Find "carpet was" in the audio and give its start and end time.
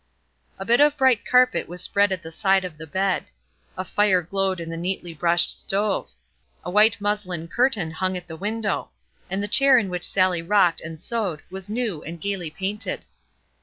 1.27-1.79